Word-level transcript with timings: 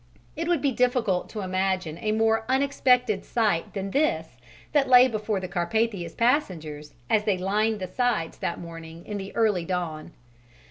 It 0.35 0.47
would 0.47 0.63
be 0.63 0.71
difficult 0.71 1.29
to 1.29 1.41
imagine 1.41 1.99
a 2.01 2.11
more 2.11 2.43
unexpected 2.49 3.23
sight 3.23 3.75
than 3.75 3.91
this 3.91 4.37
that 4.71 4.89
lay 4.89 5.07
before 5.07 5.39
the 5.39 5.47
Carpathia's 5.47 6.15
passengers 6.15 6.95
as 7.07 7.25
they 7.25 7.37
lined 7.37 7.79
the 7.79 7.85
sides 7.85 8.39
that 8.39 8.59
morning 8.59 9.05
in 9.05 9.17
the 9.19 9.31
early 9.35 9.63
dawn. 9.63 10.13